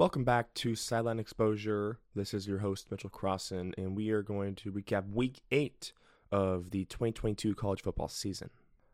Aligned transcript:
Welcome 0.00 0.24
back 0.24 0.54
to 0.54 0.74
Sideline 0.74 1.18
Exposure. 1.18 1.98
This 2.14 2.32
is 2.32 2.48
your 2.48 2.60
host, 2.60 2.90
Mitchell 2.90 3.10
Crossan, 3.10 3.74
and 3.76 3.94
we 3.94 4.08
are 4.08 4.22
going 4.22 4.54
to 4.54 4.72
recap 4.72 5.12
week 5.12 5.42
eight 5.50 5.92
of 6.32 6.70
the 6.70 6.86
2022 6.86 7.54
college 7.54 7.82
football 7.82 8.08
season. 8.08 8.48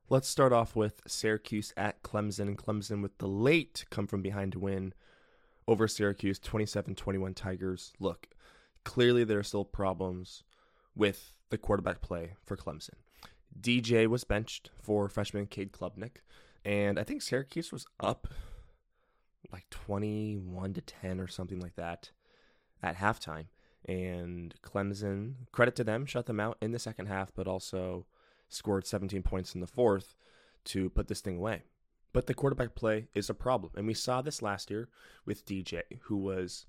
Let's 0.08 0.26
start 0.26 0.52
off 0.52 0.74
with 0.74 1.02
Syracuse 1.06 1.72
at 1.76 2.02
Clemson. 2.02 2.48
and 2.48 2.58
Clemson 2.58 3.02
with 3.02 3.16
the 3.18 3.28
late 3.28 3.84
come 3.88 4.08
from 4.08 4.20
behind 4.20 4.56
win 4.56 4.94
over 5.68 5.86
Syracuse, 5.86 6.40
27 6.40 6.96
21 6.96 7.34
Tigers. 7.34 7.92
Look, 8.00 8.26
clearly 8.82 9.22
there 9.22 9.38
are 9.38 9.44
still 9.44 9.64
problems 9.64 10.42
with 10.96 11.34
the 11.50 11.58
quarterback 11.58 12.00
play 12.00 12.32
for 12.44 12.56
Clemson. 12.56 12.94
DJ 13.60 14.08
was 14.08 14.24
benched 14.24 14.70
for 14.82 15.08
freshman 15.08 15.46
Cade 15.46 15.70
Klubnik, 15.70 16.16
and 16.64 16.98
I 16.98 17.04
think 17.04 17.22
Syracuse 17.22 17.70
was 17.70 17.86
up 18.00 18.26
like 19.52 19.68
21 19.70 20.74
to 20.74 20.80
10 20.80 21.20
or 21.20 21.26
something 21.26 21.60
like 21.60 21.76
that 21.76 22.10
at 22.82 22.96
halftime. 22.96 23.46
And 23.86 24.54
Clemson, 24.62 25.34
credit 25.52 25.76
to 25.76 25.84
them, 25.84 26.06
shut 26.06 26.26
them 26.26 26.40
out 26.40 26.58
in 26.60 26.72
the 26.72 26.78
second 26.78 27.06
half, 27.06 27.32
but 27.34 27.46
also 27.46 28.06
scored 28.48 28.86
17 28.86 29.22
points 29.22 29.54
in 29.54 29.60
the 29.60 29.66
fourth 29.66 30.14
to 30.64 30.90
put 30.90 31.08
this 31.08 31.20
thing 31.20 31.36
away. 31.36 31.62
But 32.12 32.26
the 32.26 32.34
quarterback 32.34 32.74
play 32.74 33.08
is 33.14 33.30
a 33.30 33.34
problem. 33.34 33.72
And 33.76 33.86
we 33.86 33.94
saw 33.94 34.22
this 34.22 34.42
last 34.42 34.70
year 34.70 34.88
with 35.24 35.46
DJ, 35.46 35.82
who 36.02 36.16
was 36.16 36.66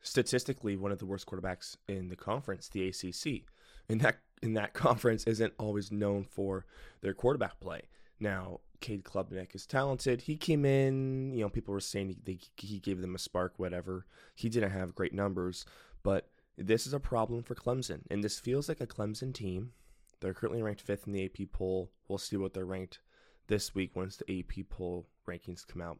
statistically 0.00 0.76
one 0.76 0.92
of 0.92 0.98
the 0.98 1.06
worst 1.06 1.26
quarterbacks 1.26 1.76
in 1.88 2.08
the 2.08 2.16
conference, 2.16 2.68
the 2.68 2.88
ACC. 2.88 3.42
And 3.88 4.00
that 4.00 4.18
in 4.42 4.54
that 4.54 4.72
conference 4.74 5.24
isn't 5.24 5.54
always 5.58 5.90
known 5.90 6.24
for 6.24 6.64
their 7.00 7.14
quarterback 7.14 7.60
play. 7.60 7.82
Now, 8.20 8.60
Cade 8.84 9.02
Klubnik 9.02 9.54
is 9.54 9.64
talented. 9.64 10.20
He 10.20 10.36
came 10.36 10.66
in, 10.66 11.32
you 11.32 11.40
know, 11.40 11.48
people 11.48 11.72
were 11.72 11.80
saying 11.80 12.16
he, 12.26 12.38
he 12.58 12.80
gave 12.80 13.00
them 13.00 13.14
a 13.14 13.18
spark, 13.18 13.54
whatever. 13.56 14.04
He 14.34 14.50
didn't 14.50 14.72
have 14.72 14.94
great 14.94 15.14
numbers, 15.14 15.64
but 16.02 16.28
this 16.58 16.86
is 16.86 16.92
a 16.92 17.00
problem 17.00 17.42
for 17.42 17.54
Clemson. 17.54 18.02
And 18.10 18.22
this 18.22 18.38
feels 18.38 18.68
like 18.68 18.82
a 18.82 18.86
Clemson 18.86 19.32
team. 19.32 19.72
They're 20.20 20.34
currently 20.34 20.60
ranked 20.60 20.82
fifth 20.82 21.06
in 21.06 21.14
the 21.14 21.24
AP 21.24 21.50
poll. 21.50 21.92
We'll 22.08 22.18
see 22.18 22.36
what 22.36 22.52
they're 22.52 22.66
ranked 22.66 22.98
this 23.46 23.74
week 23.74 23.96
once 23.96 24.18
the 24.18 24.38
AP 24.38 24.68
poll 24.68 25.06
rankings 25.26 25.66
come 25.66 25.80
out 25.80 25.98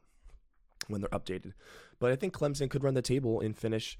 when 0.89 1.01
they're 1.01 1.09
updated. 1.09 1.55
But 1.99 2.13
I 2.13 2.17
think 2.17 2.35
Clemson 2.35 2.69
could 2.69 2.85
run 2.85 2.93
the 2.93 3.01
table 3.01 3.41
and 3.41 3.57
finish 3.57 3.99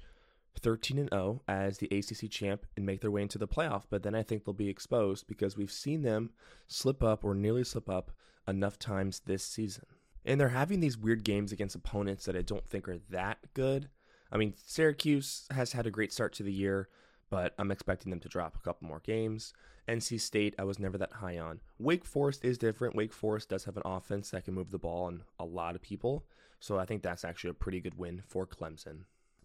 13 0.59 0.99
and 0.99 1.09
0 1.09 1.41
as 1.47 1.79
the 1.79 1.87
ACC 1.87 2.29
champ 2.29 2.67
and 2.77 2.85
make 2.85 3.01
their 3.01 3.09
way 3.09 3.23
into 3.23 3.39
the 3.39 3.47
playoff. 3.47 3.85
But 3.89 4.03
then 4.03 4.13
I 4.13 4.21
think 4.21 4.45
they'll 4.45 4.53
be 4.53 4.69
exposed 4.69 5.25
because 5.25 5.57
we've 5.57 5.71
seen 5.71 6.03
them 6.03 6.29
slip 6.67 7.01
up 7.01 7.25
or 7.25 7.33
nearly 7.33 7.63
slip 7.63 7.89
up 7.89 8.11
enough 8.47 8.79
times 8.79 9.21
this 9.25 9.43
season. 9.43 9.85
And 10.25 10.39
they're 10.39 10.49
having 10.49 10.79
these 10.79 10.97
weird 10.97 11.23
games 11.23 11.51
against 11.51 11.75
opponents 11.75 12.25
that 12.25 12.35
I 12.35 12.41
don't 12.41 12.67
think 12.67 12.87
are 12.87 12.99
that 13.09 13.37
good. 13.53 13.89
I 14.31 14.37
mean, 14.37 14.55
Syracuse 14.65 15.45
has 15.51 15.73
had 15.73 15.85
a 15.85 15.91
great 15.91 16.11
start 16.11 16.33
to 16.33 16.43
the 16.43 16.51
year, 16.51 16.89
but 17.29 17.53
I'm 17.59 17.71
expecting 17.71 18.09
them 18.09 18.19
to 18.21 18.29
drop 18.29 18.55
a 18.55 18.59
couple 18.59 18.87
more 18.87 19.01
games. 19.01 19.53
NC 19.87 20.19
State, 20.19 20.55
I 20.57 20.63
was 20.63 20.79
never 20.79 20.97
that 20.97 21.13
high 21.13 21.37
on. 21.37 21.61
Wake 21.77 22.05
Forest 22.05 22.43
is 22.43 22.57
different. 22.57 22.95
Wake 22.95 23.13
Forest 23.13 23.49
does 23.49 23.65
have 23.65 23.77
an 23.77 23.83
offense 23.85 24.31
that 24.31 24.45
can 24.45 24.55
move 24.55 24.71
the 24.71 24.79
ball 24.79 25.05
on 25.05 25.23
a 25.39 25.45
lot 25.45 25.75
of 25.75 25.81
people. 25.81 26.25
So 26.59 26.79
I 26.79 26.85
think 26.85 27.03
that's 27.03 27.23
actually 27.23 27.51
a 27.51 27.55
pretty 27.55 27.79
good 27.81 27.97
win 27.97 28.23
for 28.27 28.47
Clemson. 28.47 29.01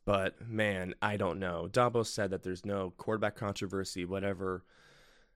But 0.06 0.48
man, 0.48 0.94
I 1.02 1.18
don't 1.18 1.38
know. 1.38 1.68
Dabo 1.70 2.06
said 2.06 2.30
that 2.30 2.42
there's 2.42 2.64
no 2.64 2.94
quarterback 2.96 3.36
controversy, 3.36 4.04
whatever. 4.06 4.64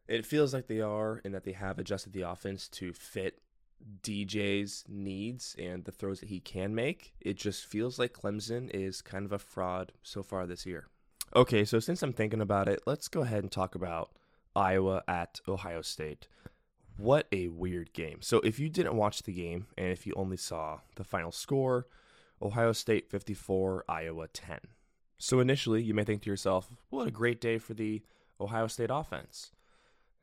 It 0.08 0.26
feels 0.26 0.54
like 0.54 0.66
they 0.66 0.80
are, 0.80 1.20
and 1.24 1.34
that 1.34 1.44
they 1.44 1.52
have 1.52 1.78
adjusted 1.78 2.12
the 2.12 2.22
offense 2.22 2.68
to 2.68 2.92
fit 2.92 3.40
DJ's 4.02 4.84
needs 4.88 5.54
and 5.58 5.84
the 5.84 5.92
throws 5.92 6.20
that 6.20 6.28
he 6.28 6.40
can 6.40 6.74
make. 6.74 7.14
It 7.20 7.36
just 7.36 7.66
feels 7.66 7.98
like 7.98 8.12
Clemson 8.12 8.70
is 8.72 9.02
kind 9.02 9.24
of 9.24 9.32
a 9.32 9.38
fraud 9.38 9.92
so 10.02 10.22
far 10.22 10.46
this 10.46 10.66
year. 10.66 10.88
Okay, 11.36 11.64
so 11.64 11.80
since 11.80 12.02
I'm 12.02 12.12
thinking 12.12 12.40
about 12.40 12.68
it, 12.68 12.82
let's 12.86 13.08
go 13.08 13.22
ahead 13.22 13.42
and 13.42 13.50
talk 13.50 13.74
about 13.74 14.10
Iowa 14.54 15.02
at 15.08 15.40
Ohio 15.48 15.82
State. 15.82 16.28
What 16.96 17.26
a 17.32 17.48
weird 17.48 17.92
game. 17.92 18.18
So, 18.20 18.38
if 18.40 18.60
you 18.60 18.68
didn't 18.68 18.94
watch 18.94 19.22
the 19.22 19.32
game 19.32 19.66
and 19.76 19.88
if 19.88 20.06
you 20.06 20.12
only 20.14 20.36
saw 20.36 20.80
the 20.94 21.02
final 21.02 21.32
score, 21.32 21.88
Ohio 22.40 22.72
State 22.72 23.10
54, 23.10 23.84
Iowa 23.88 24.28
10. 24.28 24.60
So, 25.18 25.40
initially, 25.40 25.82
you 25.82 25.92
may 25.92 26.04
think 26.04 26.22
to 26.22 26.30
yourself, 26.30 26.68
what 26.90 27.08
a 27.08 27.10
great 27.10 27.40
day 27.40 27.58
for 27.58 27.74
the 27.74 28.02
Ohio 28.40 28.68
State 28.68 28.90
offense. 28.92 29.50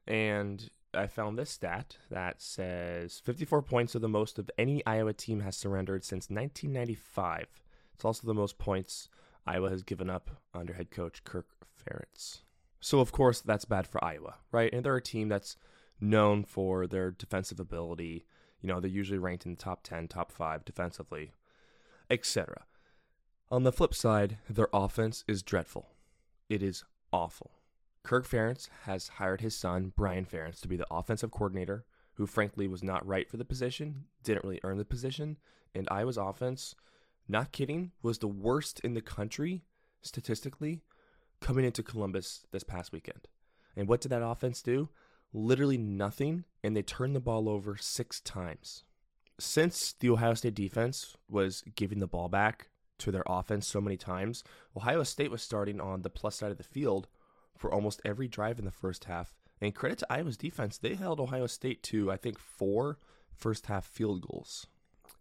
And 0.08 0.70
I 0.94 1.08
found 1.08 1.38
this 1.38 1.50
stat 1.50 1.98
that 2.10 2.42
says 2.42 3.22
54 3.24 3.62
points 3.62 3.96
are 3.96 4.00
the 4.00 4.10
most 4.10 4.38
of 4.38 4.52
any 4.58 4.86
Iowa 4.86 5.14
team 5.14 5.40
has 5.40 5.56
surrendered 5.56 6.04
since 6.04 6.30
1995. 6.30 7.48
It's 7.94 8.06
also 8.06 8.28
the 8.28 8.34
most 8.34 8.58
points 8.58 9.08
Iowa 9.48 9.70
has 9.70 9.84
given 9.84 10.10
up 10.10 10.30
under 10.54 10.74
head 10.74 10.92
coach 10.92 11.24
Kirk 11.24 11.48
Ferentz. 11.82 12.42
So 12.82 13.00
of 13.00 13.12
course 13.12 13.40
that's 13.40 13.66
bad 13.66 13.88
for 13.88 14.04
Iowa, 14.04 14.36
right? 14.52 14.74
And 14.74 14.84
they're 14.84 14.98
a 14.98 15.02
team 15.02 15.30
that's 15.30 15.56
known 16.00 16.44
for 16.44 16.88
their 16.88 17.12
defensive 17.12 17.60
ability. 17.60 18.26
You 18.60 18.68
know, 18.68 18.80
they're 18.80 18.90
usually 18.90 19.20
ranked 19.20 19.46
in 19.46 19.52
the 19.52 19.58
top 19.58 19.84
10, 19.84 20.10
top 20.10 20.32
5 20.32 20.66
defensively, 20.66 21.32
etc. 22.10 22.66
On 23.50 23.64
the 23.64 23.72
flip 23.72 23.94
side, 23.94 24.38
their 24.50 24.70
offense 24.74 25.24
is 25.28 25.42
dreadful. 25.42 25.90
It 26.50 26.62
is 26.62 26.84
awful. 27.14 27.52
Kirk 28.04 28.28
Ferentz 28.28 28.68
has 28.84 29.08
hired 29.08 29.42
his 29.42 29.56
son, 29.56 29.94
Brian 29.96 30.26
Ferentz, 30.26 30.60
to 30.62 30.68
be 30.68 30.76
the 30.76 30.88
offensive 30.92 31.32
coordinator, 31.32 31.86
who 32.16 32.26
frankly 32.26 32.68
was 32.68 32.84
not 32.84 33.06
right 33.06 33.30
for 33.30 33.38
the 33.38 33.46
position, 33.46 34.06
didn't 34.24 34.44
really 34.44 34.60
earn 34.64 34.78
the 34.78 34.86
position, 34.86 35.38
and 35.74 35.88
Iowa's 35.90 36.18
offense, 36.18 36.76
not 37.28 37.52
kidding, 37.52 37.92
was 38.02 38.18
the 38.18 38.28
worst 38.28 38.80
in 38.82 38.94
the 38.94 39.02
country 39.02 39.64
statistically 40.02 40.82
coming 41.40 41.64
into 41.64 41.84
Columbus 41.84 42.46
this 42.52 42.64
past 42.64 42.92
weekend. 42.92 43.28
And 43.76 43.88
what 43.88 44.02
did 44.02 44.10
that 44.10 44.24
offense 44.24 44.62
do? 44.62 44.90
Literally 45.34 45.78
nothing, 45.78 46.44
and 46.64 46.76
they 46.76 46.82
turned 46.82 47.16
the 47.16 47.20
ball 47.20 47.48
over 47.48 47.78
six 47.78 48.20
times. 48.20 48.84
Since 49.40 49.94
the 49.94 50.10
Ohio 50.10 50.34
State 50.34 50.56
defense 50.56 51.16
was 51.30 51.64
giving 51.76 52.00
the 52.00 52.08
ball 52.08 52.30
back 52.30 52.70
to 53.00 53.12
their 53.12 53.24
offense 53.26 53.68
so 53.68 53.80
many 53.80 53.98
times, 53.98 54.44
Ohio 54.76 55.04
State 55.04 55.32
was 55.32 55.42
starting 55.42 55.80
on 55.80 56.02
the 56.02 56.10
plus 56.10 56.36
side 56.36 56.52
of 56.52 56.58
the 56.58 56.64
field 56.64 57.08
for 57.62 57.72
almost 57.72 58.02
every 58.04 58.28
drive 58.28 58.58
in 58.60 58.66
the 58.66 58.72
first 58.72 59.06
half. 59.06 59.36
And 59.62 59.76
credit 59.76 60.00
to 60.00 60.08
Iowa's 60.10 60.38
defense, 60.38 60.80
they 60.80 60.96
held 60.96 61.20
Ohio 61.20 61.46
State 61.46 61.84
to, 61.84 62.12
I 62.12 62.18
think, 62.18 62.40
four 62.40 62.98
first 63.36 63.68
half 63.68 63.86
field 63.86 64.28
goals. 64.28 64.66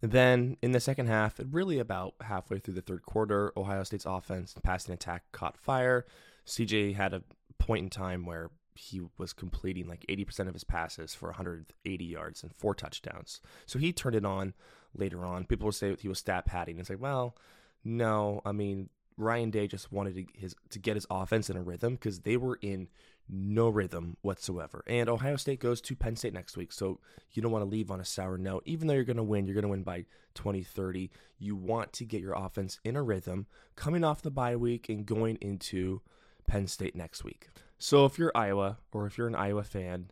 And 0.03 0.13
then 0.13 0.57
in 0.63 0.73
the 0.73 0.81
second 0.81 1.09
half, 1.09 1.39
really 1.51 1.79
about 1.79 2.15
halfway 2.23 2.59
through 2.59 2.75
the 2.75 2.81
third 2.81 3.03
quarter, 3.03 3.53
Ohio 3.57 3.85
State's 3.85 4.07
offense 4.07 4.55
passing 4.63 4.95
attack 4.95 5.25
caught 5.33 5.59
fire. 5.59 6.07
CJ 6.47 6.97
had 6.97 7.13
a 7.13 7.23
point 7.59 7.85
in 7.85 7.91
time 7.91 8.25
where 8.25 8.51
he 8.75 9.03
was 9.19 9.35
completing 9.35 9.87
like 9.87 10.07
80% 10.09 10.49
of 10.49 10.55
his 10.55 10.65
passes 10.65 11.15
for 11.15 11.27
180 11.27 12.05
yards 12.05 12.43
and 12.43 12.55
four 12.55 12.75
touchdowns. 12.75 13.43
So 13.67 13.79
he 13.79 13.93
turned 13.93 14.17
it 14.17 14.25
on 14.25 14.55
later 14.95 15.27
on. 15.27 15.45
People 15.45 15.67
would 15.67 15.75
say 15.75 15.95
he 16.01 16.09
was 16.09 16.19
stat 16.19 16.47
padding. 16.47 16.79
It's 16.79 16.89
like, 16.89 17.03
well, 17.03 17.37
no, 17.85 18.41
I 18.47 18.53
mean, 18.53 18.89
Ryan 19.21 19.51
Day 19.51 19.67
just 19.67 19.93
wanted 19.93 20.15
to, 20.15 20.25
his, 20.39 20.55
to 20.71 20.79
get 20.79 20.97
his 20.97 21.07
offense 21.11 21.51
in 21.51 21.57
a 21.57 21.63
rhythm 21.63 21.95
because 21.95 22.21
they 22.21 22.37
were 22.37 22.59
in 22.63 22.89
no 23.29 23.69
rhythm 23.69 24.17
whatsoever. 24.23 24.83
And 24.87 25.09
Ohio 25.09 25.37
State 25.37 25.61
goes 25.61 25.81
to 25.83 25.95
Penn 25.95 26.17
State 26.17 26.33
next 26.33 26.57
week, 26.57 26.73
so 26.73 26.99
you 27.33 27.43
don't 27.43 27.53
want 27.53 27.63
to 27.63 27.71
leave 27.71 27.91
on 27.91 28.01
a 28.01 28.05
sour 28.05 28.39
note. 28.39 28.63
Even 28.67 28.89
though 28.89 28.95
you're 28.95 29.05
going 29.05 29.17
to 29.17 29.23
win, 29.23 29.47
you're 29.47 29.55
going 29.55 29.63
to 29.63 29.69
win 29.69 29.83
by 29.83 30.07
20, 30.35 30.63
30. 30.63 31.11
You 31.39 31.55
want 31.55 31.93
to 31.95 32.05
get 32.05 32.23
your 32.23 32.35
offense 32.35 32.81
in 32.85 32.97
a 32.97 33.03
rhythm 33.03 33.47
coming 33.77 34.05
off 34.05 34.23
the 34.23 34.31
bye 34.31 34.57
week 34.57 34.89
and 34.89 35.07
going 35.07 35.37
into 35.41 36.01
Penn 36.47 36.67
State 36.67 36.97
next 36.97 37.23
week. 37.23 37.49
So 37.79 38.05
if 38.05 38.19
you're 38.19 38.33
Iowa 38.35 38.79
or 38.93 39.07
if 39.07 39.17
you're 39.17 39.29
an 39.29 39.37
Iowa 39.37 39.63
fan, 39.63 40.11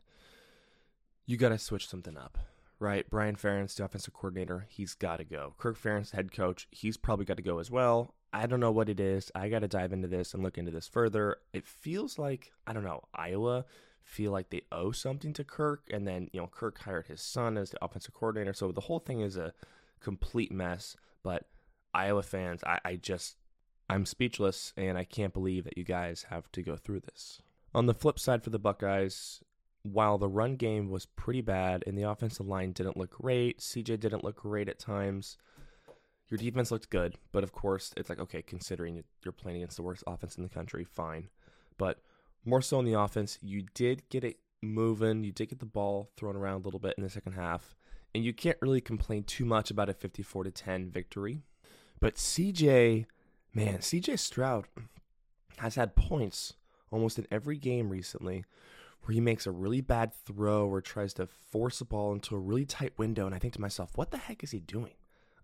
you 1.26 1.36
got 1.36 1.50
to 1.50 1.58
switch 1.58 1.88
something 1.88 2.16
up 2.16 2.38
right? 2.80 3.08
Brian 3.10 3.36
Ferentz, 3.36 3.74
the 3.74 3.84
offensive 3.84 4.14
coordinator, 4.14 4.66
he's 4.68 4.94
got 4.94 5.16
to 5.16 5.24
go. 5.24 5.54
Kirk 5.58 5.76
Ferentz, 5.80 6.12
head 6.12 6.32
coach, 6.32 6.68
he's 6.70 6.96
probably 6.96 7.24
got 7.24 7.36
to 7.36 7.42
go 7.42 7.58
as 7.58 7.70
well. 7.70 8.14
I 8.32 8.46
don't 8.46 8.60
know 8.60 8.72
what 8.72 8.88
it 8.88 9.00
is. 9.00 9.30
I 9.34 9.48
got 9.48 9.60
to 9.60 9.68
dive 9.68 9.92
into 9.92 10.08
this 10.08 10.34
and 10.34 10.42
look 10.42 10.58
into 10.58 10.70
this 10.70 10.86
further. 10.88 11.38
It 11.52 11.66
feels 11.66 12.18
like, 12.18 12.52
I 12.66 12.72
don't 12.72 12.84
know, 12.84 13.02
Iowa 13.14 13.64
feel 14.02 14.32
like 14.32 14.50
they 14.50 14.62
owe 14.72 14.92
something 14.92 15.32
to 15.34 15.44
Kirk. 15.44 15.82
And 15.90 16.06
then, 16.06 16.28
you 16.32 16.40
know, 16.40 16.46
Kirk 16.46 16.78
hired 16.78 17.06
his 17.06 17.20
son 17.20 17.56
as 17.56 17.70
the 17.70 17.84
offensive 17.84 18.14
coordinator. 18.14 18.52
So 18.52 18.72
the 18.72 18.82
whole 18.82 18.98
thing 18.98 19.20
is 19.20 19.36
a 19.36 19.54
complete 20.00 20.52
mess. 20.52 20.96
But 21.22 21.44
Iowa 21.94 22.22
fans, 22.22 22.62
I, 22.64 22.80
I 22.84 22.96
just, 22.96 23.36
I'm 23.88 24.04
speechless 24.04 24.72
and 24.76 24.98
I 24.98 25.04
can't 25.04 25.32
believe 25.32 25.64
that 25.64 25.78
you 25.78 25.84
guys 25.84 26.26
have 26.30 26.50
to 26.52 26.62
go 26.62 26.76
through 26.76 27.00
this. 27.00 27.40
On 27.74 27.86
the 27.86 27.94
flip 27.94 28.18
side 28.18 28.42
for 28.42 28.50
the 28.50 28.58
Buckeyes, 28.58 29.42
while 29.82 30.18
the 30.18 30.28
run 30.28 30.56
game 30.56 30.90
was 30.90 31.06
pretty 31.06 31.40
bad 31.40 31.84
and 31.86 31.96
the 31.96 32.08
offensive 32.08 32.46
line 32.46 32.72
didn't 32.72 32.96
look 32.96 33.10
great, 33.10 33.60
CJ 33.60 34.00
didn't 34.00 34.24
look 34.24 34.36
great 34.36 34.68
at 34.68 34.78
times 34.78 35.38
your 36.30 36.38
defense 36.38 36.70
looked 36.70 36.90
good, 36.90 37.16
but 37.32 37.42
of 37.42 37.52
course, 37.52 37.92
it's 37.96 38.08
like, 38.08 38.20
okay, 38.20 38.42
considering 38.42 39.02
you're 39.24 39.32
playing 39.32 39.58
against 39.58 39.76
the 39.76 39.82
worst 39.82 40.04
offense 40.06 40.36
in 40.36 40.42
the 40.42 40.48
country, 40.48 40.84
fine. 40.84 41.28
But 41.78 42.00
more 42.44 42.62
so 42.62 42.78
on 42.78 42.84
the 42.84 42.98
offense, 42.98 43.38
you 43.40 43.64
did 43.74 44.08
get 44.10 44.24
it 44.24 44.38
moving. 44.62 45.24
You 45.24 45.32
did 45.32 45.48
get 45.48 45.60
the 45.60 45.66
ball 45.66 46.10
thrown 46.16 46.36
around 46.36 46.60
a 46.60 46.64
little 46.64 46.80
bit 46.80 46.94
in 46.98 47.04
the 47.04 47.10
second 47.10 47.32
half. 47.32 47.74
And 48.14 48.24
you 48.24 48.32
can't 48.32 48.58
really 48.60 48.80
complain 48.80 49.24
too 49.24 49.44
much 49.44 49.70
about 49.70 49.88
a 49.88 49.94
54 49.94 50.44
to 50.44 50.50
10 50.50 50.90
victory. 50.90 51.42
But 52.00 52.16
CJ 52.16 53.06
Man, 53.54 53.78
CJ 53.78 54.18
Stroud 54.18 54.66
has 55.56 55.74
had 55.74 55.96
points 55.96 56.54
almost 56.90 57.18
in 57.18 57.26
every 57.30 57.56
game 57.56 57.88
recently 57.88 58.44
where 59.02 59.14
he 59.14 59.20
makes 59.20 59.46
a 59.46 59.50
really 59.50 59.80
bad 59.80 60.12
throw 60.12 60.68
or 60.68 60.80
tries 60.80 61.14
to 61.14 61.26
force 61.26 61.80
a 61.80 61.84
ball 61.84 62.12
into 62.12 62.36
a 62.36 62.38
really 62.38 62.66
tight 62.66 62.92
window. 62.98 63.26
And 63.26 63.34
I 63.34 63.38
think 63.38 63.54
to 63.54 63.60
myself, 63.60 63.96
what 63.96 64.10
the 64.10 64.18
heck 64.18 64.44
is 64.44 64.50
he 64.50 64.60
doing? 64.60 64.92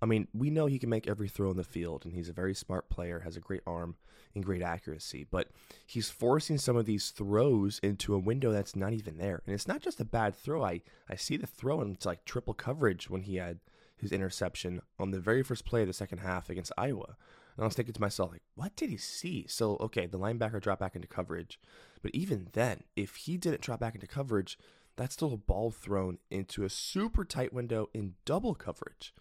I 0.04 0.06
mean, 0.06 0.28
we 0.34 0.50
know 0.50 0.66
he 0.66 0.78
can 0.78 0.90
make 0.90 1.08
every 1.08 1.30
throw 1.30 1.50
in 1.50 1.56
the 1.56 1.64
field, 1.64 2.04
and 2.04 2.12
he's 2.12 2.28
a 2.28 2.34
very 2.34 2.54
smart 2.54 2.90
player, 2.90 3.20
has 3.20 3.38
a 3.38 3.40
great 3.40 3.62
arm 3.66 3.96
and 4.34 4.44
great 4.44 4.60
accuracy, 4.60 5.26
but 5.30 5.48
he's 5.86 6.10
forcing 6.10 6.58
some 6.58 6.76
of 6.76 6.84
these 6.84 7.08
throws 7.08 7.78
into 7.82 8.14
a 8.14 8.18
window 8.18 8.52
that's 8.52 8.76
not 8.76 8.92
even 8.92 9.16
there. 9.16 9.40
And 9.46 9.54
it's 9.54 9.66
not 9.66 9.80
just 9.80 10.00
a 10.00 10.04
bad 10.04 10.36
throw. 10.36 10.62
I, 10.62 10.82
I 11.08 11.14
see 11.14 11.38
the 11.38 11.46
throw, 11.46 11.80
and 11.80 11.96
it's 11.96 12.04
like 12.04 12.26
triple 12.26 12.52
coverage 12.52 13.08
when 13.08 13.22
he 13.22 13.36
had 13.36 13.60
his 13.96 14.12
interception 14.12 14.82
on 14.98 15.10
the 15.10 15.20
very 15.20 15.42
first 15.42 15.64
play 15.64 15.80
of 15.80 15.86
the 15.86 15.94
second 15.94 16.18
half 16.18 16.50
against 16.50 16.72
Iowa. 16.76 17.16
And 17.56 17.62
I 17.62 17.64
was 17.64 17.74
thinking 17.74 17.94
to 17.94 18.00
myself, 18.02 18.30
like, 18.30 18.42
what 18.56 18.76
did 18.76 18.90
he 18.90 18.98
see? 18.98 19.46
So, 19.48 19.78
okay, 19.80 20.04
the 20.04 20.18
linebacker 20.18 20.60
dropped 20.60 20.80
back 20.80 20.94
into 20.94 21.08
coverage. 21.08 21.58
But 22.02 22.14
even 22.14 22.48
then, 22.52 22.82
if 22.94 23.16
he 23.16 23.38
didn't 23.38 23.62
drop 23.62 23.80
back 23.80 23.94
into 23.94 24.06
coverage, 24.06 24.58
that's 24.96 25.14
still 25.14 25.32
a 25.32 25.38
ball 25.38 25.70
thrown 25.70 26.18
into 26.30 26.62
a 26.62 26.68
super 26.68 27.24
tight 27.24 27.54
window 27.54 27.88
in 27.94 28.16
double 28.26 28.54
coverage. 28.54 29.14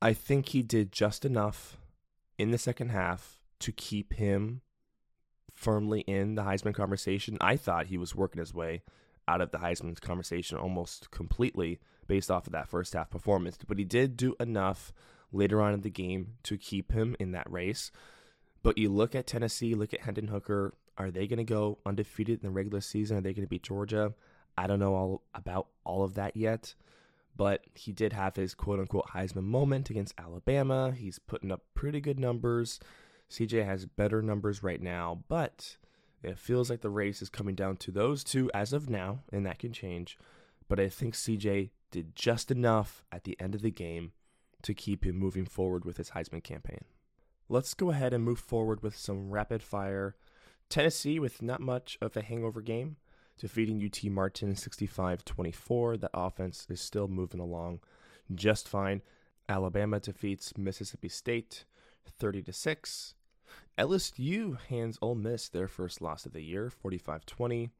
I 0.00 0.12
think 0.12 0.50
he 0.50 0.62
did 0.62 0.92
just 0.92 1.24
enough 1.24 1.78
in 2.38 2.50
the 2.50 2.58
second 2.58 2.90
half 2.90 3.40
to 3.60 3.72
keep 3.72 4.14
him 4.14 4.60
firmly 5.54 6.00
in 6.00 6.34
the 6.34 6.42
Heisman 6.42 6.74
conversation. 6.74 7.38
I 7.40 7.56
thought 7.56 7.86
he 7.86 7.96
was 7.96 8.14
working 8.14 8.40
his 8.40 8.52
way 8.52 8.82
out 9.26 9.40
of 9.40 9.50
the 9.50 9.58
Heisman 9.58 9.98
conversation 10.00 10.58
almost 10.58 11.10
completely 11.10 11.80
based 12.06 12.30
off 12.30 12.46
of 12.46 12.52
that 12.52 12.68
first 12.68 12.92
half 12.92 13.10
performance, 13.10 13.58
but 13.66 13.78
he 13.78 13.84
did 13.84 14.16
do 14.16 14.36
enough 14.38 14.92
later 15.32 15.60
on 15.60 15.74
in 15.74 15.80
the 15.80 15.90
game 15.90 16.34
to 16.44 16.56
keep 16.56 16.92
him 16.92 17.16
in 17.18 17.32
that 17.32 17.50
race. 17.50 17.90
But 18.62 18.78
you 18.78 18.90
look 18.90 19.14
at 19.14 19.26
Tennessee, 19.26 19.74
look 19.74 19.94
at 19.94 20.02
Hendon 20.02 20.28
Hooker. 20.28 20.74
Are 20.98 21.10
they 21.10 21.26
going 21.26 21.38
to 21.38 21.44
go 21.44 21.78
undefeated 21.84 22.40
in 22.42 22.46
the 22.46 22.52
regular 22.52 22.80
season? 22.80 23.16
Are 23.16 23.20
they 23.20 23.32
going 23.32 23.44
to 23.44 23.50
beat 23.50 23.62
Georgia? 23.62 24.14
I 24.56 24.66
don't 24.66 24.78
know 24.78 24.94
all 24.94 25.22
about 25.34 25.68
all 25.84 26.04
of 26.04 26.14
that 26.14 26.36
yet 26.36 26.74
but 27.36 27.64
he 27.74 27.92
did 27.92 28.12
have 28.12 28.36
his 28.36 28.54
quote 28.54 28.80
unquote 28.80 29.08
Heisman 29.08 29.44
moment 29.44 29.90
against 29.90 30.14
Alabama. 30.18 30.92
He's 30.96 31.18
putting 31.18 31.52
up 31.52 31.62
pretty 31.74 32.00
good 32.00 32.18
numbers. 32.18 32.80
CJ 33.30 33.64
has 33.64 33.86
better 33.86 34.22
numbers 34.22 34.62
right 34.62 34.80
now, 34.80 35.24
but 35.28 35.76
it 36.22 36.38
feels 36.38 36.70
like 36.70 36.80
the 36.80 36.90
race 36.90 37.22
is 37.22 37.28
coming 37.28 37.54
down 37.54 37.76
to 37.78 37.90
those 37.90 38.24
two 38.24 38.50
as 38.54 38.72
of 38.72 38.88
now, 38.88 39.20
and 39.32 39.44
that 39.46 39.58
can 39.58 39.72
change. 39.72 40.18
But 40.68 40.80
I 40.80 40.88
think 40.88 41.14
CJ 41.14 41.70
did 41.90 42.16
just 42.16 42.50
enough 42.50 43.04
at 43.12 43.24
the 43.24 43.36
end 43.40 43.54
of 43.54 43.62
the 43.62 43.70
game 43.70 44.12
to 44.62 44.74
keep 44.74 45.04
him 45.04 45.16
moving 45.16 45.46
forward 45.46 45.84
with 45.84 45.96
his 45.96 46.10
Heisman 46.10 46.42
campaign. 46.42 46.84
Let's 47.48 47.74
go 47.74 47.90
ahead 47.90 48.12
and 48.12 48.24
move 48.24 48.40
forward 48.40 48.82
with 48.82 48.96
some 48.96 49.30
rapid 49.30 49.62
fire. 49.62 50.16
Tennessee 50.68 51.20
with 51.20 51.42
not 51.42 51.60
much 51.60 51.96
of 52.00 52.16
a 52.16 52.22
hangover 52.22 52.60
game 52.60 52.96
defeating 53.38 53.84
UT 53.84 54.10
Martin 54.10 54.56
65 54.56 55.24
24. 55.24 55.96
The 55.96 56.10
offense 56.14 56.66
is 56.68 56.80
still 56.80 57.08
moving 57.08 57.40
along 57.40 57.80
just 58.34 58.68
fine. 58.68 59.02
Alabama 59.48 60.00
defeats 60.00 60.56
Mississippi 60.56 61.08
State 61.08 61.64
30 62.18 62.42
to 62.42 62.52
6. 62.52 63.14
LSU 63.78 64.58
hands 64.68 64.98
Ole 65.00 65.14
Miss 65.14 65.48
their 65.48 65.68
first 65.68 66.00
loss 66.00 66.26
of 66.26 66.32
the 66.32 66.42
year 66.42 66.70
45 66.70 67.26
20. 67.26 67.70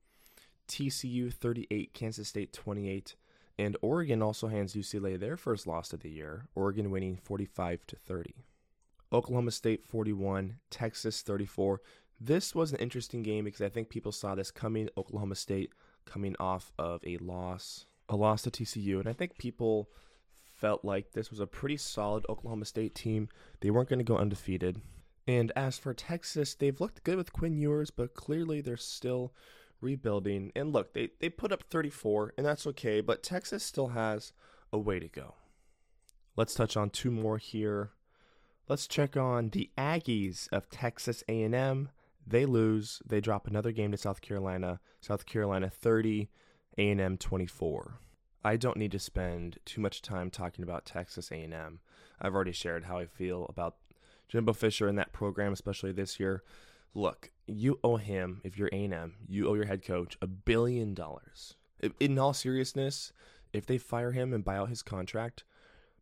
TCU 0.68 1.32
38, 1.32 1.94
Kansas 1.94 2.28
State 2.28 2.52
28. 2.52 3.14
And 3.58 3.76
Oregon 3.80 4.22
also 4.22 4.48
hands 4.48 4.74
UCLA 4.74 5.18
their 5.18 5.36
first 5.36 5.66
loss 5.66 5.92
of 5.92 6.00
the 6.00 6.10
year, 6.10 6.46
Oregon 6.54 6.90
winning 6.90 7.16
45 7.16 7.86
to 7.86 7.96
30. 7.96 8.34
Oklahoma 9.12 9.52
State 9.52 9.84
41, 9.84 10.58
Texas 10.70 11.22
34. 11.22 11.80
This 12.20 12.54
was 12.54 12.72
an 12.72 12.78
interesting 12.78 13.22
game 13.22 13.44
because 13.44 13.60
I 13.60 13.68
think 13.68 13.88
people 13.88 14.12
saw 14.12 14.34
this 14.34 14.50
coming. 14.50 14.88
Oklahoma 14.96 15.34
State 15.34 15.72
coming 16.04 16.34
off 16.40 16.72
of 16.78 17.02
a 17.06 17.18
loss, 17.18 17.86
a 18.08 18.16
loss 18.16 18.42
to 18.42 18.50
TCU, 18.50 18.98
and 19.00 19.08
I 19.08 19.12
think 19.12 19.38
people 19.38 19.90
felt 20.54 20.84
like 20.84 21.12
this 21.12 21.30
was 21.30 21.40
a 21.40 21.46
pretty 21.46 21.76
solid 21.76 22.24
Oklahoma 22.28 22.64
State 22.64 22.94
team. 22.94 23.28
They 23.60 23.70
weren't 23.70 23.90
going 23.90 23.98
to 23.98 24.04
go 24.04 24.16
undefeated. 24.16 24.80
And 25.28 25.52
as 25.54 25.76
for 25.76 25.92
Texas, 25.92 26.54
they've 26.54 26.80
looked 26.80 27.04
good 27.04 27.16
with 27.16 27.32
Quinn 27.32 27.58
Ewers, 27.58 27.90
but 27.90 28.14
clearly 28.14 28.60
they're 28.60 28.76
still 28.76 29.34
rebuilding. 29.80 30.52
And 30.54 30.72
look, 30.72 30.94
they, 30.94 31.10
they 31.20 31.28
put 31.28 31.52
up 31.52 31.64
34, 31.64 32.34
and 32.38 32.46
that's 32.46 32.66
okay, 32.68 33.00
but 33.00 33.22
Texas 33.22 33.64
still 33.64 33.88
has 33.88 34.32
a 34.72 34.78
way 34.78 34.98
to 34.98 35.08
go. 35.08 35.34
Let's 36.36 36.54
touch 36.54 36.76
on 36.76 36.90
two 36.90 37.10
more 37.10 37.38
here. 37.38 37.90
Let's 38.68 38.86
check 38.86 39.16
on 39.16 39.50
the 39.50 39.70
Aggies 39.76 40.48
of 40.52 40.70
Texas 40.70 41.22
A&M. 41.28 41.88
They 42.26 42.44
lose. 42.44 43.00
They 43.06 43.20
drop 43.20 43.46
another 43.46 43.72
game 43.72 43.92
to 43.92 43.96
South 43.96 44.20
Carolina. 44.20 44.80
South 45.00 45.26
Carolina 45.26 45.70
30, 45.70 46.28
A&M 46.78 47.16
24. 47.18 48.00
I 48.44 48.56
don't 48.56 48.76
need 48.76 48.92
to 48.92 48.98
spend 48.98 49.58
too 49.64 49.80
much 49.80 50.02
time 50.02 50.30
talking 50.30 50.62
about 50.62 50.84
Texas 50.84 51.30
A&M. 51.30 51.80
I've 52.20 52.34
already 52.34 52.52
shared 52.52 52.84
how 52.84 52.98
I 52.98 53.06
feel 53.06 53.46
about 53.48 53.76
Jimbo 54.28 54.52
Fisher 54.52 54.88
and 54.88 54.98
that 54.98 55.12
program, 55.12 55.52
especially 55.52 55.92
this 55.92 56.18
year. 56.18 56.42
Look, 56.94 57.30
you 57.46 57.78
owe 57.84 57.96
him, 57.96 58.40
if 58.44 58.56
you're 58.56 58.70
A&M, 58.72 59.14
you 59.28 59.48
owe 59.48 59.54
your 59.54 59.66
head 59.66 59.84
coach 59.84 60.16
a 60.22 60.26
billion 60.26 60.94
dollars. 60.94 61.56
In 62.00 62.18
all 62.18 62.32
seriousness, 62.32 63.12
if 63.52 63.66
they 63.66 63.78
fire 63.78 64.12
him 64.12 64.32
and 64.32 64.44
buy 64.44 64.56
out 64.56 64.68
his 64.68 64.82
contract 64.82 65.44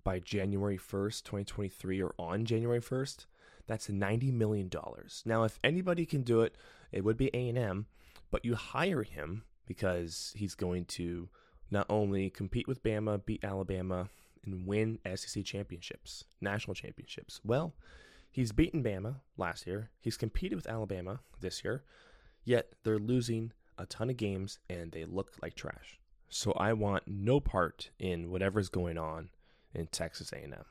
by 0.05 0.21
January 0.21 0.79
1st, 0.79 1.25
2023, 1.25 2.03
or 2.03 2.15
on 2.19 2.45
January 2.45 2.81
1st, 2.81 3.27
that's 3.67 3.89
$90 3.89 4.33
million. 4.33 4.71
Now, 5.25 5.45
if 5.45 5.59
anybody 5.65 6.07
can 6.07 6.23
do 6.23 6.43
it, 6.43 6.57
it 6.93 7.05
would 7.05 7.17
be 7.17 7.31
A&M, 7.35 7.87
but 8.31 8.45
you 8.45 8.55
hire 8.55 9.03
him 9.03 9.45
because 9.67 10.33
he's 10.37 10.55
going 10.55 10.85
to 10.85 11.29
not 11.71 11.87
only 11.89 12.31
compete 12.31 12.69
with 12.69 12.83
Bama, 12.83 13.25
beat 13.25 13.45
Alabama, 13.45 14.09
and 14.45 14.67
win 14.67 14.99
SEC 15.15 15.45
championships, 15.45 16.25
national 16.41 16.75
championships. 16.75 17.41
Well, 17.45 17.75
he's 18.31 18.53
beaten 18.53 18.83
Bama 18.83 19.17
last 19.37 19.67
year. 19.67 19.91
He's 20.01 20.17
competed 20.17 20.57
with 20.57 20.69
Alabama 20.69 21.21
this 21.41 21.65
year, 21.65 21.83
yet 22.45 22.73
they're 22.85 22.99
losing 22.99 23.53
a 23.79 23.87
ton 23.87 24.11
of 24.11 24.17
games 24.17 24.59
and 24.69 24.93
they 24.93 25.05
look 25.05 25.33
like 25.43 25.55
trash. 25.55 25.99
So 26.29 26.53
I 26.53 26.73
want 26.73 27.05
no 27.07 27.41
part 27.41 27.91
in 27.99 28.31
whatever's 28.31 28.69
going 28.69 28.99
on 28.99 29.31
in 29.73 29.87
Texas 29.87 30.33
A&M. 30.33 30.65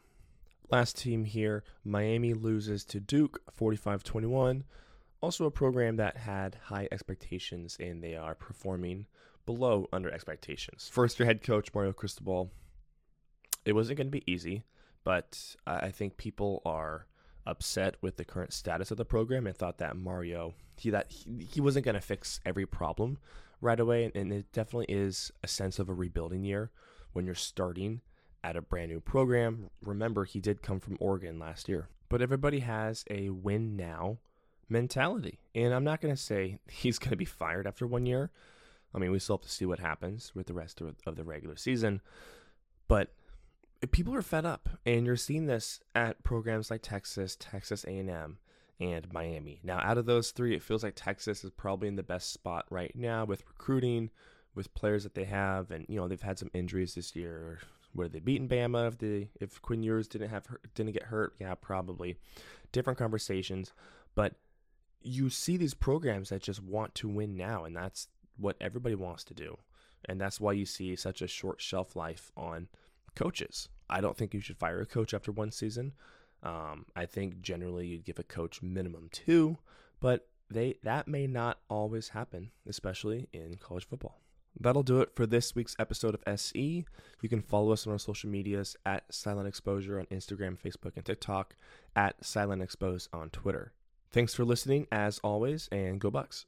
Last 0.74 0.98
team 0.98 1.26
here, 1.26 1.64
Miami 1.86 2.34
loses 2.34 2.84
to 2.86 3.00
Duke 3.00 3.44
45 3.52 4.04
21. 4.04 4.64
Also, 5.22 5.46
a 5.46 5.52
program 5.52 5.98
that 5.98 6.18
had 6.18 6.58
high 6.64 6.88
expectations 6.92 7.78
and 7.80 8.04
they 8.04 8.16
are 8.16 8.34
performing 8.34 9.06
below 9.46 9.88
under 9.94 10.10
expectations. 10.10 10.90
First 10.92 11.20
year 11.20 11.28
head 11.28 11.44
coach 11.44 11.72
Mario 11.76 11.94
Cristobal. 11.94 12.50
It 13.66 13.74
wasn't 13.74 13.98
going 13.98 14.08
to 14.08 14.12
be 14.20 14.24
easy, 14.26 14.64
but 15.04 15.56
I 15.68 15.92
think 15.92 16.18
people 16.18 16.64
are 16.66 17.06
upset 17.46 17.98
with 18.02 18.18
the 18.18 18.26
current 18.26 18.52
status 18.52 18.90
of 18.90 18.98
the 18.98 19.06
program 19.06 19.46
and 19.46 19.56
thought 19.56 19.78
that 19.78 19.96
Mario 19.96 20.56
he 20.78 20.90
that 20.90 21.12
he, 21.12 21.46
he 21.52 21.62
wasn't 21.62 21.86
going 21.86 21.94
to 21.94 22.02
fix 22.02 22.40
every 22.48 22.66
problem 22.66 23.20
right 23.62 23.80
away 23.80 24.06
and, 24.06 24.16
and 24.16 24.34
it 24.34 24.52
definitely 24.52 24.88
is 24.90 25.32
a 25.44 25.48
sense 25.48 25.78
of 25.78 25.88
a 25.88 25.94
rebuilding 25.94 26.44
year 26.44 26.72
when 27.12 27.28
you're 27.28 27.36
starting 27.36 28.02
at 28.44 28.56
a 28.56 28.62
brand 28.62 28.92
new 28.92 29.00
program. 29.00 29.70
Remember, 29.82 30.26
he 30.26 30.40
did 30.40 30.62
come 30.62 30.80
from 30.80 30.98
Oregon 31.00 31.40
last 31.40 31.70
year. 31.70 31.88
But 32.10 32.22
everybody 32.22 32.60
has 32.60 33.06
a 33.10 33.30
win 33.30 33.76
now 33.76 34.18
mentality. 34.70 35.40
And 35.56 35.74
I'm 35.74 35.84
not 35.84 36.02
going 36.02 36.14
to 36.14 36.22
say 36.22 36.60
he's 36.72 37.00
going 37.00 37.12
to 37.12 37.16
be 37.16 37.26
fired 37.26 37.68
after 37.68 37.88
one 37.88 38.06
year. 38.06 38.32
I 38.94 39.00
mean, 39.00 39.12
we 39.12 39.20
still 39.20 39.38
have 39.38 39.44
to 39.44 39.50
see 39.50 39.66
what 39.66 39.80
happens 39.80 40.32
with 40.36 40.48
the 40.48 40.54
rest 40.54 40.82
of 40.82 41.16
the 41.16 41.24
regular 41.24 41.56
season. 41.56 42.02
But 42.88 43.14
people 43.92 44.14
are 44.14 44.22
fed 44.22 44.46
up, 44.46 44.70
and 44.86 45.06
you're 45.06 45.16
seeing 45.16 45.48
this 45.48 45.80
at 45.96 46.24
programs 46.24 46.70
like 46.70 46.82
Texas, 46.84 47.36
Texas 47.40 47.84
A&M, 47.86 48.38
and 48.80 49.14
Miami. 49.14 49.62
Now, 49.64 49.80
out 49.80 49.98
of 49.98 50.06
those 50.06 50.32
three, 50.32 50.56
it 50.56 50.62
feels 50.62 50.84
like 50.84 50.94
Texas 50.96 51.44
is 51.44 51.52
probably 51.52 51.88
in 51.88 51.96
the 51.96 52.04
best 52.04 52.32
spot 52.32 52.66
right 52.70 52.96
now 52.96 53.26
with 53.26 53.44
recruiting, 53.48 54.12
with 54.54 54.74
players 54.76 55.04
that 55.04 55.16
they 55.16 55.26
have, 55.26 55.72
and 55.72 55.86
you 55.90 56.00
know 56.00 56.08
they've 56.08 56.22
had 56.22 56.40
some 56.40 56.52
injuries 56.54 56.96
this 56.96 57.16
year, 57.16 57.60
would 57.94 58.12
they 58.12 58.20
beaten 58.20 58.48
Bama 58.48 58.88
if 58.88 58.98
the 58.98 59.28
if 59.40 59.62
Quinn 59.62 59.84
Ewers 59.84 60.08
didn't 60.08 60.30
have 60.30 60.48
didn't 60.76 60.94
get 60.94 61.04
hurt? 61.04 61.36
Yeah, 61.40 61.54
probably. 61.56 62.18
Different 62.72 63.00
conversations, 63.00 63.72
but 64.16 64.36
you 65.02 65.30
see 65.30 65.58
these 65.58 65.74
programs 65.74 66.30
that 66.30 66.42
just 66.42 66.64
want 66.64 66.96
to 66.96 67.08
win 67.08 67.36
now, 67.36 67.66
and 67.66 67.76
that's 67.76 68.08
what 68.38 68.56
everybody 68.60 68.96
wants 68.96 69.24
to 69.26 69.34
do, 69.34 69.58
and 70.06 70.20
that's 70.20 70.40
why 70.40 70.54
you 70.54 70.66
see 70.66 70.96
such 70.96 71.22
a 71.22 71.28
short 71.28 71.62
shelf 71.62 71.96
life 71.96 72.32
on 72.36 72.68
coaches. 73.16 73.70
I 73.90 74.02
don't 74.02 74.18
think 74.18 74.34
you 74.34 74.40
should 74.40 74.58
fire 74.58 74.82
a 74.82 74.86
coach 74.86 75.14
after 75.14 75.32
one 75.32 75.52
season. 75.52 75.94
Um, 76.42 76.86
I 76.96 77.06
think 77.06 77.42
generally 77.42 77.88
you'd 77.88 78.06
give 78.06 78.20
a 78.20 78.24
coach 78.24 78.62
minimum 78.62 79.10
two, 79.12 79.58
but 80.00 80.28
they 80.50 80.76
that 80.84 81.08
may 81.08 81.28
not 81.28 81.60
always 81.70 82.10
happen, 82.10 82.52
especially 82.68 83.28
in 83.34 83.56
college 83.58 83.88
football. 83.88 84.20
That'll 84.60 84.84
do 84.84 85.02
it 85.02 85.16
for 85.16 85.26
this 85.26 85.56
week's 85.56 85.76
episode 85.80 86.14
of 86.14 86.24
SE. 86.28 86.86
You 87.22 87.30
can 87.30 87.42
follow 87.42 87.72
us 87.72 87.88
on 87.88 87.94
our 87.94 88.00
social 88.00 88.30
medias 88.30 88.76
at 88.86 89.12
Sideline 89.14 89.48
Exposure 89.48 90.00
on 90.00 90.06
Instagram, 90.08 90.58
Facebook, 90.58 90.96
and 90.96 91.06
TikTok, 91.06 91.56
at 91.96 92.24
Sideline 92.24 92.62
Expose 92.62 93.10
on 93.12 93.30
Twitter. 93.30 93.74
Thanks 94.12 94.34
for 94.34 94.46
listening, 94.46 94.88
as 94.92 95.20
always, 95.24 95.68
and 95.72 96.00
go 96.00 96.12
Bucks. 96.12 96.46